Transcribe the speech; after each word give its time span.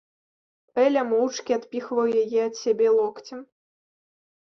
Эля 0.83 1.03
моўчкі 1.09 1.51
адпіхваў 1.59 2.05
яе 2.25 2.39
ад 2.49 2.53
сябе 2.65 2.87
локцем. 2.97 3.49